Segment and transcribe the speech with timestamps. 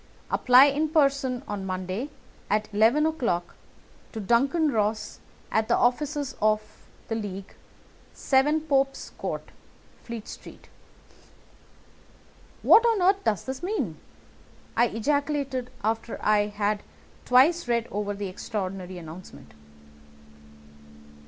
[0.31, 2.09] Apply in person on Monday,
[2.49, 3.55] at eleven o'clock,
[4.11, 5.19] to Duncan Ross,
[5.51, 6.59] at the offices of
[7.07, 7.53] the League,
[8.11, 9.51] 7 Pope's Court,
[10.03, 10.69] Fleet Street."
[12.63, 13.97] "What on earth does this mean?"
[14.75, 16.81] I ejaculated after I had
[17.23, 19.53] twice read over the extraordinary announcement.